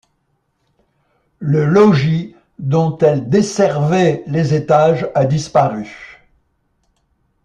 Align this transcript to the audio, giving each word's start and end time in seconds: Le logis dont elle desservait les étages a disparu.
Le 1.37 1.63
logis 1.63 2.35
dont 2.57 2.97
elle 2.97 3.29
desservait 3.29 4.23
les 4.25 4.55
étages 4.55 5.07
a 5.13 5.25
disparu. 5.25 6.23